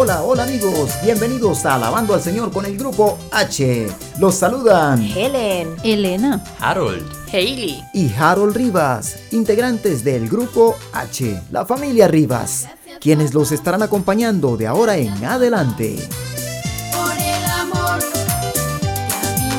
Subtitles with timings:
[0.00, 3.88] hola, hola amigos, bienvenidos a Alabando al Señor con el grupo H.
[4.20, 12.06] Los saludan Helen, Elena, Harold, Hailey y Harold Rivas, integrantes del grupo H, la familia
[12.06, 12.68] Rivas,
[13.00, 15.96] quienes los estarán acompañando de ahora en adelante.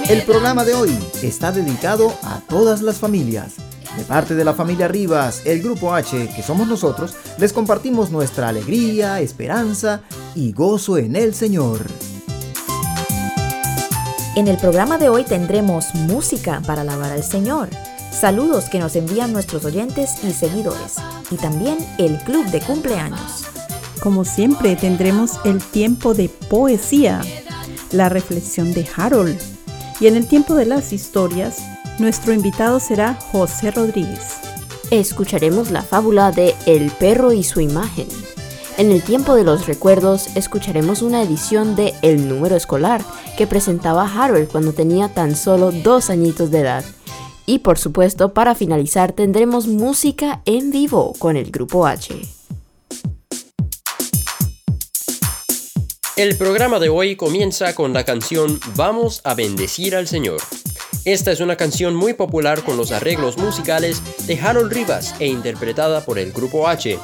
[0.08, 3.56] El programa de hoy está dedicado a todas las familias.
[3.98, 8.48] De parte de la familia Rivas, el grupo H, que somos nosotros, les compartimos nuestra
[8.48, 10.02] alegría, esperanza
[10.36, 11.86] y gozo en el Señor.
[14.36, 17.70] En el programa de hoy tendremos música para alabar al Señor,
[18.12, 20.96] saludos que nos envían nuestros oyentes y seguidores,
[21.32, 23.46] y también el club de cumpleaños.
[24.02, 27.22] como siempre tendremos el tiempo de poesía,
[27.92, 29.38] la reflexión de Harold
[30.00, 31.58] y en el tiempo de las historias,
[32.00, 34.38] nuestro invitado será José Rodríguez.
[34.92, 38.08] Escucharemos la fábula de El perro y su imagen.
[38.80, 43.04] En el tiempo de los recuerdos escucharemos una edición de El número escolar
[43.38, 46.86] que presentaba Harold cuando tenía tan solo dos añitos de edad.
[47.46, 52.22] Y por supuesto, para finalizar tendremos música en vivo con el grupo H.
[56.16, 60.40] El programa de hoy comienza con la canción Vamos a bendecir al Señor.
[61.04, 66.06] Esta es una canción muy popular con los arreglos musicales de Harold Rivas e interpretada
[66.06, 66.98] por el grupo H.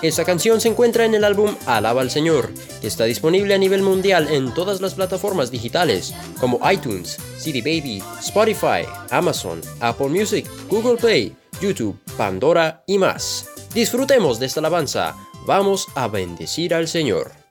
[0.00, 3.82] Esta canción se encuentra en el álbum Alaba al Señor, que está disponible a nivel
[3.82, 10.98] mundial en todas las plataformas digitales como iTunes, CD Baby, Spotify, Amazon, Apple Music, Google
[10.98, 13.48] Play, YouTube, Pandora y más.
[13.74, 15.16] Disfrutemos de esta alabanza.
[15.46, 17.47] Vamos a bendecir al Señor.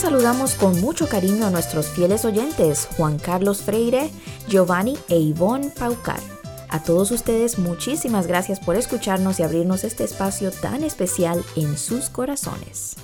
[0.00, 4.10] Saludamos con mucho cariño a nuestros fieles oyentes Juan Carlos Freire,
[4.48, 6.20] Giovanni e Ivonne Paucar.
[6.70, 12.08] A todos ustedes muchísimas gracias por escucharnos y abrirnos este espacio tan especial en sus
[12.08, 12.96] corazones.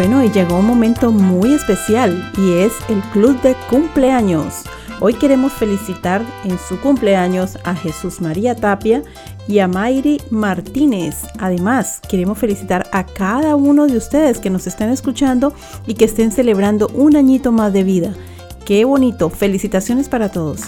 [0.00, 4.62] Bueno, y llegó un momento muy especial y es el Club de Cumpleaños.
[4.98, 9.02] Hoy queremos felicitar en su cumpleaños a Jesús María Tapia
[9.46, 11.16] y a Mayri Martínez.
[11.38, 15.52] Además, queremos felicitar a cada uno de ustedes que nos estén escuchando
[15.86, 18.14] y que estén celebrando un añito más de vida.
[18.64, 19.28] Qué bonito.
[19.28, 20.62] Felicitaciones para todos.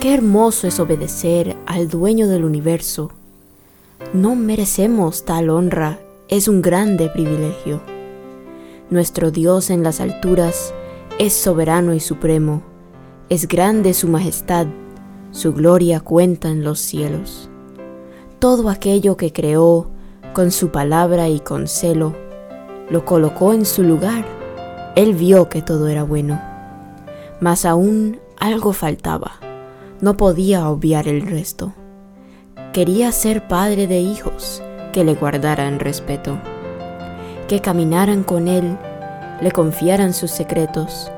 [0.00, 3.10] Qué hermoso es obedecer al dueño del universo.
[4.12, 5.98] No merecemos tal honra,
[6.28, 7.80] es un grande privilegio.
[8.90, 10.72] Nuestro Dios en las alturas
[11.18, 12.62] es soberano y supremo,
[13.28, 14.68] es grande su majestad,
[15.32, 17.50] su gloria cuenta en los cielos.
[18.38, 19.90] Todo aquello que creó
[20.32, 22.14] con su palabra y con celo,
[22.88, 24.24] lo colocó en su lugar.
[24.94, 26.40] Él vio que todo era bueno.
[27.40, 29.47] Mas aún algo faltaba.
[30.00, 31.74] No podía obviar el resto.
[32.72, 34.62] Quería ser padre de hijos
[34.92, 36.38] que le guardaran respeto,
[37.48, 38.78] que caminaran con él,
[39.40, 41.10] le confiaran sus secretos,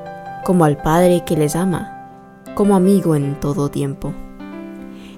[0.43, 4.13] como al Padre que les ama, como amigo en todo tiempo.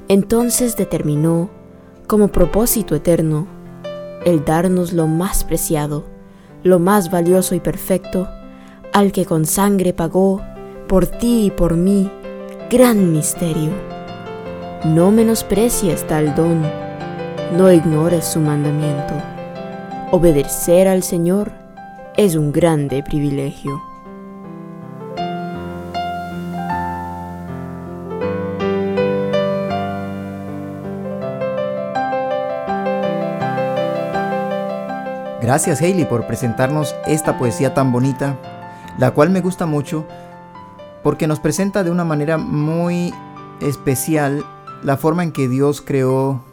[0.09, 1.49] Entonces determinó,
[2.05, 3.47] como propósito eterno,
[4.25, 6.03] el darnos lo más preciado,
[6.63, 8.27] lo más valioso y perfecto,
[8.91, 10.41] al que con sangre pagó,
[10.87, 12.11] por ti y por mí,
[12.73, 13.71] gran misterio.
[14.83, 16.63] No menosprecies tal don,
[17.55, 19.13] no ignores su mandamiento.
[20.09, 21.51] Obedecer al Señor
[22.17, 23.79] es un grande privilegio.
[35.39, 38.35] Gracias Hailey por presentarnos esta poesía tan bonita,
[38.97, 40.07] la cual me gusta mucho
[41.03, 43.13] porque nos presenta de una manera muy
[43.61, 44.43] especial
[44.83, 46.43] la forma en que Dios creó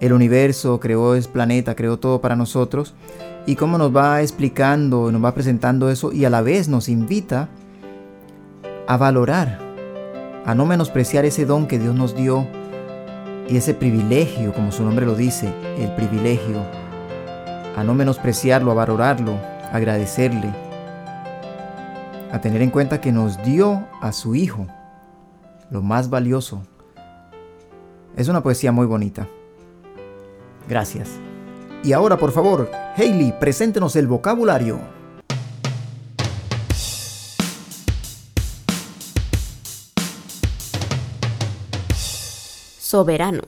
[0.00, 2.94] el universo, creó el planeta, creó todo para nosotros
[3.46, 7.48] y cómo nos va explicando, nos va presentando eso y a la vez nos invita
[8.86, 9.58] a valorar,
[10.44, 12.46] a no menospreciar ese don que Dios nos dio
[13.48, 16.62] y ese privilegio, como su nombre lo dice, el privilegio,
[17.76, 19.34] a no menospreciarlo, a valorarlo,
[19.72, 20.67] agradecerle,
[22.30, 24.66] a tener en cuenta que nos dio a su Hijo,
[25.70, 26.62] lo más valioso.
[28.16, 29.28] Es una poesía muy bonita.
[30.68, 31.08] Gracias.
[31.82, 34.78] Y ahora, por favor, Hailey, preséntenos el vocabulario.
[42.78, 43.42] Soberano.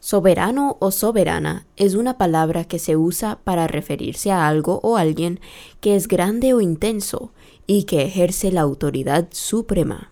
[0.00, 5.40] Soberano o soberana es una palabra que se usa para referirse a algo o alguien
[5.80, 7.32] que es grande o intenso
[7.66, 10.10] y que ejerce la autoridad suprema.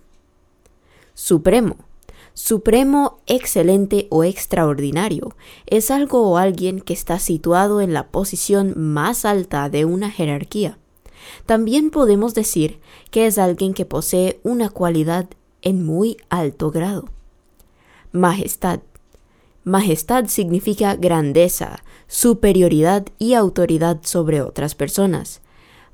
[1.14, 1.76] Supremo.
[2.34, 9.26] Supremo, excelente o extraordinario es algo o alguien que está situado en la posición más
[9.26, 10.78] alta de una jerarquía.
[11.44, 12.80] También podemos decir
[13.10, 15.28] que es alguien que posee una cualidad
[15.60, 17.04] en muy alto grado.
[18.12, 18.80] Majestad.
[19.64, 25.41] Majestad significa grandeza, superioridad y autoridad sobre otras personas.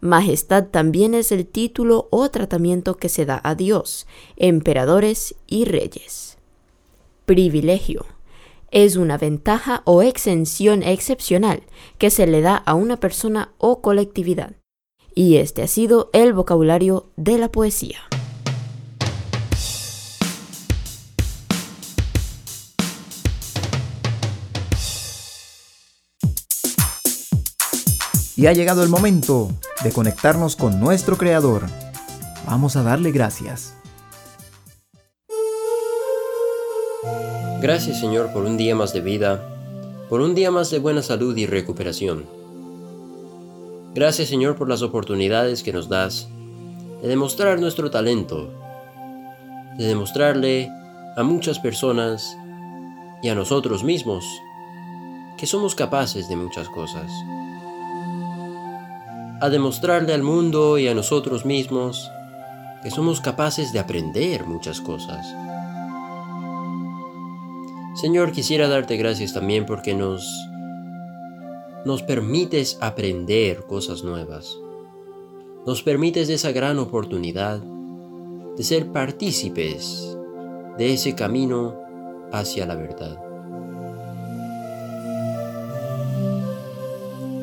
[0.00, 6.38] Majestad también es el título o tratamiento que se da a Dios, emperadores y reyes.
[7.26, 8.06] Privilegio.
[8.70, 11.62] Es una ventaja o exención excepcional
[11.96, 14.52] que se le da a una persona o colectividad.
[15.14, 17.98] Y este ha sido el vocabulario de la poesía.
[28.38, 29.50] Y ha llegado el momento
[29.82, 31.66] de conectarnos con nuestro Creador.
[32.46, 33.74] Vamos a darle gracias.
[37.60, 39.44] Gracias Señor por un día más de vida,
[40.08, 42.26] por un día más de buena salud y recuperación.
[43.96, 46.28] Gracias Señor por las oportunidades que nos das
[47.02, 48.52] de demostrar nuestro talento,
[49.76, 50.70] de demostrarle
[51.16, 52.36] a muchas personas
[53.20, 54.24] y a nosotros mismos
[55.36, 57.10] que somos capaces de muchas cosas.
[59.40, 62.10] A demostrarle al mundo y a nosotros mismos
[62.82, 65.26] que somos capaces de aprender muchas cosas.
[68.00, 70.48] Señor, quisiera darte gracias también porque nos
[71.84, 74.58] nos permites aprender cosas nuevas.
[75.66, 77.60] Nos permites esa gran oportunidad
[78.56, 80.16] de ser partícipes
[80.76, 81.76] de ese camino
[82.32, 83.18] hacia la verdad.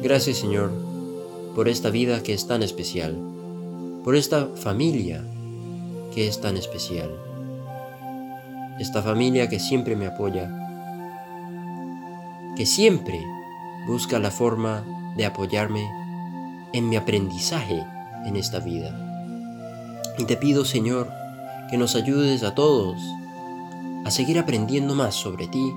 [0.02, 0.85] Gracias Señor
[1.56, 3.18] por esta vida que es tan especial,
[4.04, 5.24] por esta familia
[6.14, 7.10] que es tan especial,
[8.78, 10.52] esta familia que siempre me apoya,
[12.58, 13.18] que siempre
[13.88, 14.84] busca la forma
[15.16, 15.90] de apoyarme
[16.74, 17.86] en mi aprendizaje
[18.26, 18.94] en esta vida.
[20.18, 21.10] Y te pido, Señor,
[21.70, 23.00] que nos ayudes a todos
[24.04, 25.74] a seguir aprendiendo más sobre ti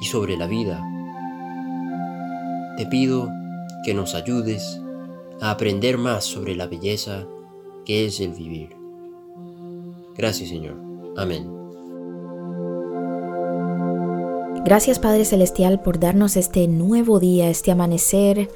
[0.00, 0.84] y sobre la vida.
[2.76, 3.30] Te pido
[3.84, 4.80] que nos ayudes
[5.40, 7.26] a aprender más sobre la belleza
[7.84, 8.76] que es el vivir.
[10.16, 10.76] Gracias, Señor.
[11.16, 11.58] Amén.
[14.64, 18.50] Gracias Padre Celestial por darnos este nuevo día, este amanecer,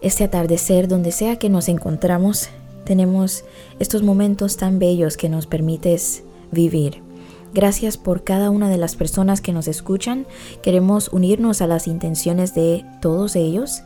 [0.00, 2.48] este atardecer, donde sea que nos encontramos.
[2.84, 3.44] Tenemos
[3.78, 7.02] estos momentos tan bellos que nos permites vivir.
[7.52, 10.26] Gracias por cada una de las personas que nos escuchan.
[10.62, 13.82] Queremos unirnos a las intenciones de todos ellos.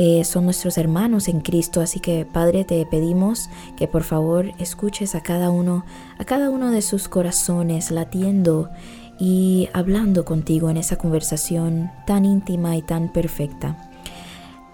[0.00, 5.16] Eh, son nuestros hermanos en Cristo, así que Padre te pedimos que por favor escuches
[5.16, 5.84] a cada uno,
[6.18, 8.70] a cada uno de sus corazones latiendo
[9.18, 13.87] y hablando contigo en esa conversación tan íntima y tan perfecta.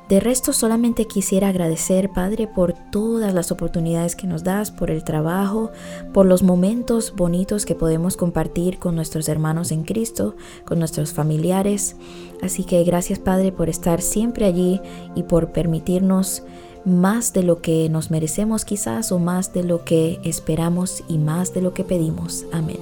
[0.08, 5.02] De resto solamente quisiera agradecer, Padre, por todas las oportunidades que nos das, por el
[5.02, 5.70] trabajo,
[6.12, 11.96] por los momentos bonitos que podemos compartir con nuestros hermanos en Cristo, con nuestros familiares.
[12.42, 14.80] Así que gracias, Padre, por estar siempre allí
[15.14, 16.42] y por permitirnos
[16.84, 21.54] más de lo que nos merecemos quizás o más de lo que esperamos y más
[21.54, 22.44] de lo que pedimos.
[22.52, 22.78] Amén.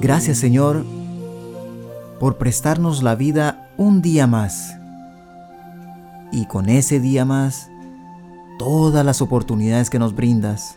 [0.00, 0.84] Gracias Señor
[2.18, 4.76] por prestarnos la vida un día más.
[6.30, 7.70] Y con ese día más,
[8.58, 10.76] todas las oportunidades que nos brindas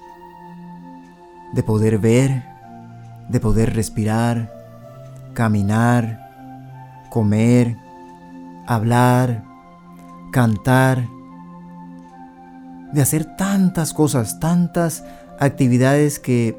[1.51, 2.45] de poder ver,
[3.27, 4.53] de poder respirar,
[5.33, 6.31] caminar,
[7.09, 7.75] comer,
[8.67, 9.43] hablar,
[10.31, 11.05] cantar,
[12.93, 15.03] de hacer tantas cosas, tantas
[15.41, 16.57] actividades que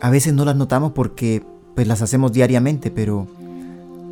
[0.00, 3.26] a veces no las notamos porque pues las hacemos diariamente, pero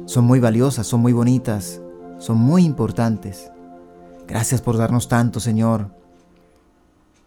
[0.06, 1.80] son muy valiosas, son muy bonitas,
[2.18, 3.50] son muy importantes.
[4.26, 5.88] Gracias por darnos tanto, Señor,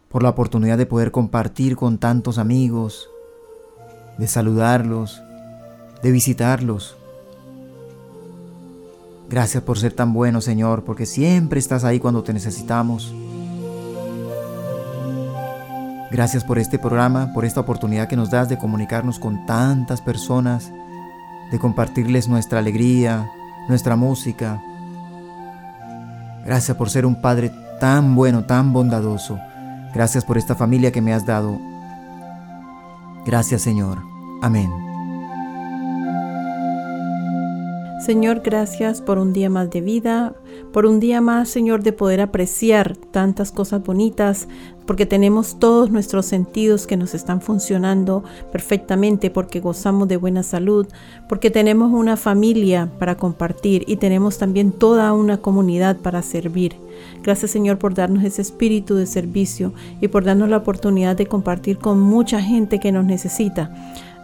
[0.08, 3.08] por la oportunidad de poder compartir con tantos amigos,
[4.16, 5.22] de saludarlos,
[6.02, 6.96] de visitarlos.
[9.28, 13.12] Gracias por ser tan bueno, Señor, porque siempre estás ahí cuando te necesitamos.
[16.10, 20.72] Gracias por este programa, por esta oportunidad que nos das de comunicarnos con tantas personas
[21.50, 23.30] de compartirles nuestra alegría,
[23.68, 24.60] nuestra música.
[26.44, 27.50] Gracias por ser un Padre
[27.80, 29.38] tan bueno, tan bondadoso.
[29.94, 31.58] Gracias por esta familia que me has dado.
[33.24, 34.02] Gracias Señor.
[34.42, 34.87] Amén.
[37.98, 40.32] Señor, gracias por un día más de vida,
[40.72, 44.46] por un día más, Señor, de poder apreciar tantas cosas bonitas,
[44.86, 50.86] porque tenemos todos nuestros sentidos que nos están funcionando perfectamente, porque gozamos de buena salud,
[51.28, 56.76] porque tenemos una familia para compartir y tenemos también toda una comunidad para servir.
[57.24, 61.78] Gracias Señor por darnos ese espíritu de servicio y por darnos la oportunidad de compartir
[61.78, 63.72] con mucha gente que nos necesita.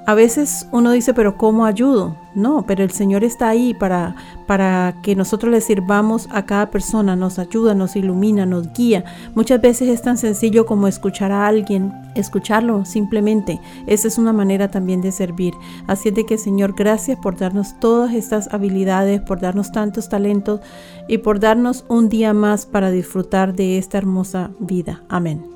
[0.06, 2.16] A veces uno dice, pero ¿cómo ayudo?
[2.34, 7.16] No, pero el Señor está ahí para, para que nosotros le sirvamos a cada persona,
[7.16, 9.04] nos ayuda, nos ilumina, nos guía.
[9.34, 13.60] Muchas veces es tan sencillo como escuchar a alguien, escucharlo simplemente.
[13.86, 15.54] Esa es una manera también de servir.
[15.86, 20.60] Así es de que Señor, gracias por darnos todas estas habilidades, por darnos tantos talentos
[21.08, 25.02] y por darnos un día más para disfrutar de esta hermosa vida.
[25.08, 25.53] Amén.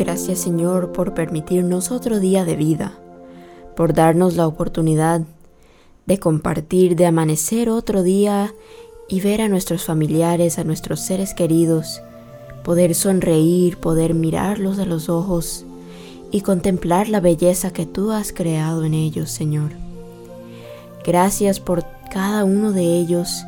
[0.00, 2.94] Gracias Señor por permitirnos otro día de vida,
[3.76, 5.20] por darnos la oportunidad
[6.06, 8.54] de compartir, de amanecer otro día
[9.10, 12.00] y ver a nuestros familiares, a nuestros seres queridos,
[12.64, 15.66] poder sonreír, poder mirarlos a los ojos
[16.30, 19.72] y contemplar la belleza que tú has creado en ellos, Señor.
[21.04, 23.44] Gracias por cada uno de ellos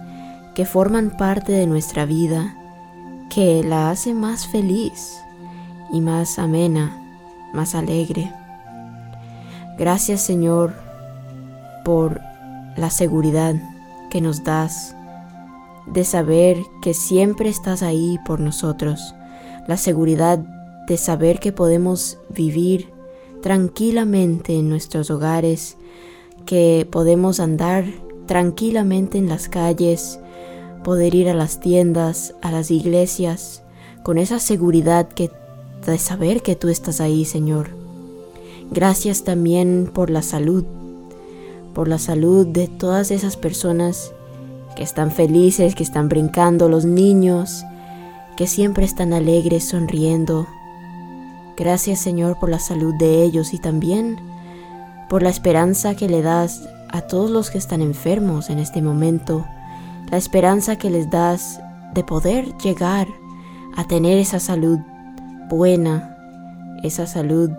[0.55, 2.59] que forman parte de nuestra vida,
[3.31, 5.23] que la hace más feliz
[5.93, 6.99] y más amena,
[7.53, 8.33] más alegre.
[9.79, 10.75] Gracias Señor
[11.85, 12.21] por
[12.77, 13.55] la seguridad
[14.11, 14.97] que nos das
[15.87, 19.15] de saber que siempre estás ahí por nosotros,
[19.67, 20.39] la seguridad
[20.87, 22.91] de saber que podemos vivir
[23.43, 25.77] tranquilamente en nuestros hogares,
[26.47, 27.85] que podemos andar
[28.27, 30.21] tranquilamente en las calles,
[30.85, 33.63] poder ir a las tiendas, a las iglesias,
[34.03, 35.31] con esa seguridad que
[35.91, 37.71] de saber que tú estás ahí, Señor.
[38.71, 40.65] Gracias también por la salud,
[41.75, 44.13] por la salud de todas esas personas
[44.77, 47.65] que están felices, que están brincando, los niños,
[48.37, 50.47] que siempre están alegres, sonriendo.
[51.57, 54.17] Gracias, Señor, por la salud de ellos y también
[55.09, 59.45] por la esperanza que le das a todos los que están enfermos en este momento,
[60.11, 61.61] la esperanza que les das
[61.93, 63.09] de poder llegar
[63.77, 64.79] a tener esa salud
[65.57, 66.17] buena,
[66.83, 67.51] esa salud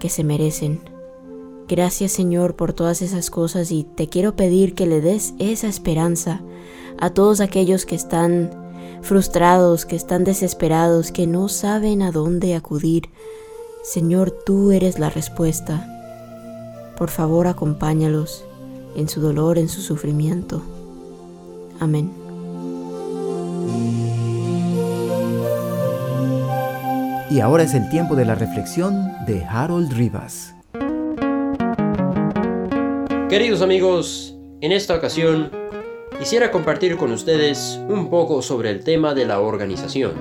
[0.00, 0.80] que se merecen.
[1.68, 6.40] Gracias Señor por todas esas cosas y te quiero pedir que le des esa esperanza
[6.98, 8.50] a todos aquellos que están
[9.02, 13.04] frustrados, que están desesperados, que no saben a dónde acudir.
[13.82, 15.86] Señor, tú eres la respuesta.
[16.96, 18.44] Por favor, acompáñalos
[18.96, 20.62] en su dolor, en su sufrimiento.
[21.78, 22.17] Amén.
[27.30, 30.54] Y ahora es el tiempo de la reflexión de Harold Rivas.
[33.28, 35.50] Queridos amigos, en esta ocasión
[36.18, 40.12] quisiera compartir con ustedes un poco sobre el tema de la organización.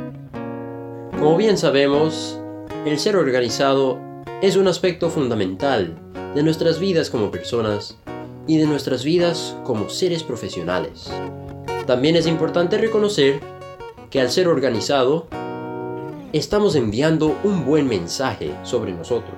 [1.17, 2.41] Como bien sabemos,
[2.85, 4.01] el ser organizado
[4.41, 5.97] es un aspecto fundamental
[6.35, 7.97] de nuestras vidas como personas
[8.47, 11.09] y de nuestras vidas como seres profesionales.
[11.85, 13.39] También es importante reconocer
[14.09, 15.27] que al ser organizado,
[16.38, 19.36] estamos enviando un buen mensaje sobre nosotros.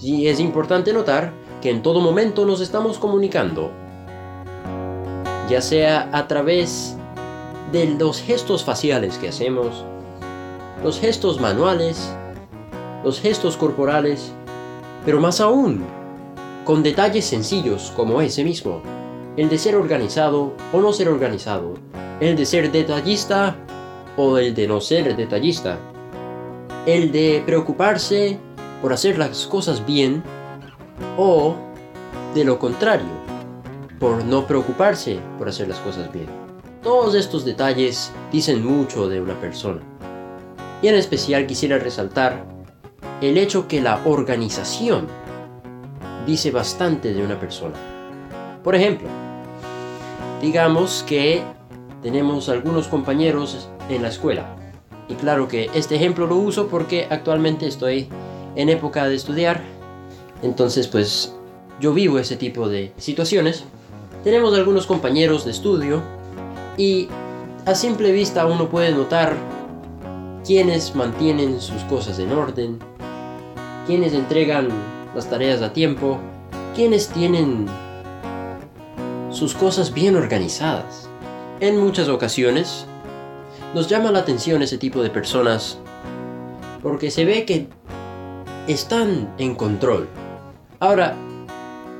[0.00, 3.70] Y es importante notar que en todo momento nos estamos comunicando,
[5.48, 6.96] ya sea a través
[7.70, 9.84] de los gestos faciales que hacemos,
[10.82, 12.12] los gestos manuales,
[13.04, 14.32] los gestos corporales,
[15.04, 15.84] pero más aún,
[16.64, 18.82] con detalles sencillos como ese mismo,
[19.36, 21.74] el de ser organizado o no ser organizado,
[22.20, 23.56] el de ser detallista
[24.16, 25.78] o el de no ser detallista,
[26.86, 28.38] el de preocuparse
[28.80, 30.22] por hacer las cosas bien
[31.16, 31.54] o
[32.34, 33.06] de lo contrario,
[34.00, 36.26] por no preocuparse por hacer las cosas bien.
[36.82, 39.80] Todos estos detalles dicen mucho de una persona.
[40.82, 42.44] Y en especial quisiera resaltar
[43.20, 45.06] el hecho que la organización
[46.26, 47.76] dice bastante de una persona.
[48.64, 49.08] Por ejemplo,
[50.40, 51.44] digamos que
[52.02, 54.56] tenemos algunos compañeros en la escuela
[55.08, 58.08] y claro que este ejemplo lo uso porque actualmente estoy
[58.56, 59.62] en época de estudiar.
[60.42, 61.34] Entonces pues
[61.80, 63.64] yo vivo ese tipo de situaciones.
[64.24, 66.02] Tenemos algunos compañeros de estudio
[66.76, 67.08] y
[67.66, 69.36] a simple vista uno puede notar
[70.44, 72.78] quienes mantienen sus cosas en orden,
[73.86, 74.68] quienes entregan
[75.14, 76.18] las tareas a tiempo,
[76.74, 77.66] quienes tienen
[79.30, 81.08] sus cosas bien organizadas.
[81.60, 82.86] En muchas ocasiones
[83.74, 85.78] nos llama la atención ese tipo de personas
[86.82, 87.68] porque se ve que
[88.66, 90.08] están en control.
[90.80, 91.14] Ahora,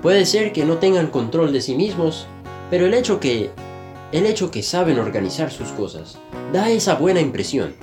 [0.02, 2.26] puede ser que no tengan control de sí mismos,
[2.70, 3.50] pero el hecho que
[4.10, 6.18] el hecho que saben organizar sus cosas
[6.52, 7.74] da esa buena impresión.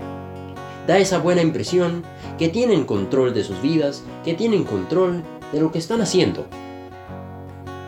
[0.85, 2.03] Da esa buena impresión
[2.37, 6.45] que tienen control de sus vidas, que tienen control de lo que están haciendo.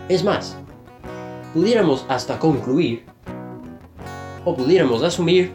[0.10, 0.58] Es más,
[1.54, 3.06] pudiéramos hasta concluir
[4.44, 5.52] o pudiéramos asumir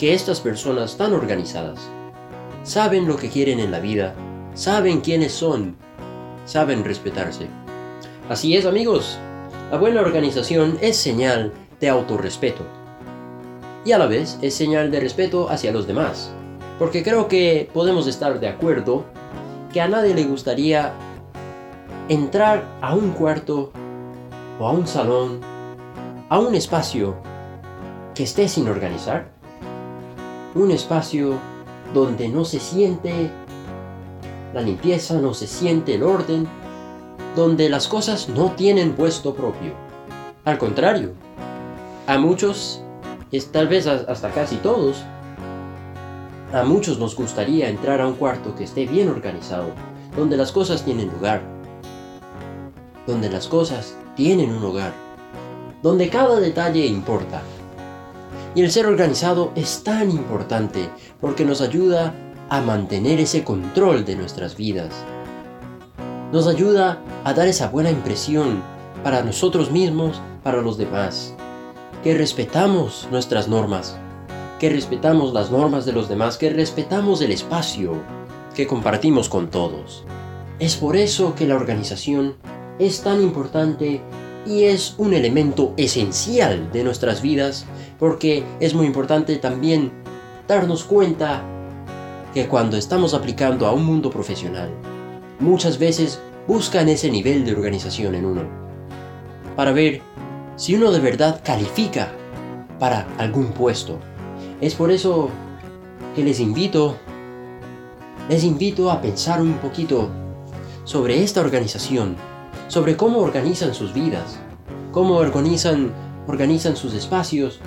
[0.00, 1.78] que estas personas tan organizadas
[2.62, 4.14] saben lo que quieren en la vida
[4.54, 5.76] saben quiénes son,
[6.46, 7.48] saben respetarse.
[8.30, 9.18] Así es amigos,
[9.70, 12.62] la buena organización es señal de autorrespeto
[13.84, 16.32] y a la vez es señal de respeto hacia los demás,
[16.78, 19.04] porque creo que podemos estar de acuerdo
[19.70, 20.94] que a nadie le gustaría
[22.08, 23.70] entrar a un cuarto
[24.58, 25.40] o a un salón,
[26.30, 27.16] a un espacio
[28.14, 29.38] que esté sin organizar,
[30.54, 31.34] un espacio
[31.94, 33.30] donde no se siente
[34.52, 36.48] la limpieza, no se siente el orden,
[37.36, 39.74] donde las cosas no tienen puesto propio.
[40.44, 41.12] Al contrario,
[42.06, 42.82] a muchos,
[43.30, 45.04] es tal vez hasta casi todos,
[46.52, 49.68] a muchos nos gustaría entrar a un cuarto que esté bien organizado,
[50.16, 51.42] donde las cosas tienen lugar,
[53.06, 54.92] donde las cosas tienen un hogar,
[55.82, 57.40] donde cada detalle importa.
[58.54, 62.14] Y el ser organizado es tan importante porque nos ayuda
[62.48, 64.92] a mantener ese control de nuestras vidas.
[66.32, 68.62] Nos ayuda a dar esa buena impresión
[69.04, 71.34] para nosotros mismos, para los demás.
[72.02, 73.96] Que respetamos nuestras normas,
[74.58, 77.94] que respetamos las normas de los demás, que respetamos el espacio
[78.54, 80.04] que compartimos con todos.
[80.58, 82.34] Es por eso que la organización
[82.80, 84.00] es tan importante
[84.46, 87.66] y es un elemento esencial de nuestras vidas
[87.98, 89.92] porque es muy importante también
[90.48, 91.42] darnos cuenta
[92.32, 94.70] que cuando estamos aplicando a un mundo profesional,
[95.40, 98.42] muchas veces buscan ese nivel de organización en uno
[99.56, 100.00] para ver
[100.56, 102.12] si uno de verdad califica
[102.78, 103.98] para algún puesto.
[104.60, 105.28] Es por eso
[106.14, 106.96] que les invito,
[108.28, 110.08] les invito a pensar un poquito
[110.84, 112.16] sobre esta organización,
[112.70, 114.38] sobre cómo organizan sus vidas,
[114.92, 115.92] cómo organizan,
[116.28, 117.58] organizan sus espacios,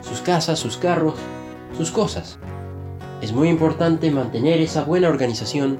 [0.00, 1.14] sus casas, sus carros,
[1.76, 2.38] sus cosas.
[3.20, 5.78] Es muy importante mantener esa buena organización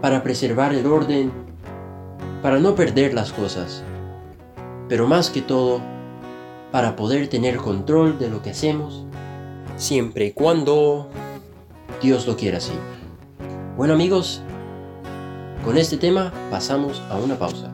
[0.00, 1.30] para preservar el orden,
[2.40, 3.84] para no perder las cosas,
[4.88, 5.82] pero más que todo,
[6.70, 9.04] para poder tener control de lo que hacemos,
[9.76, 11.10] siempre y cuando
[12.00, 12.72] Dios lo quiera así.
[13.76, 14.40] Bueno amigos,
[15.62, 17.71] con este tema pasamos a una pausa.